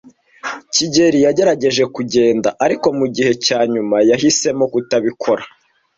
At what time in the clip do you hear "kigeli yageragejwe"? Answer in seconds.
0.73-1.85